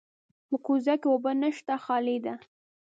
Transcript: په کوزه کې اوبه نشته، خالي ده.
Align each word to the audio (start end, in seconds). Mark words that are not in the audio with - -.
په 0.47 0.55
کوزه 0.65 0.93
کې 1.01 1.07
اوبه 1.11 1.31
نشته، 1.41 1.73
خالي 1.83 2.17
ده. 2.25 2.33